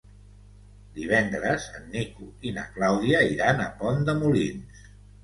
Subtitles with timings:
[0.93, 4.81] Divendres en Nico i na Clàudia iran a Pont de Molins.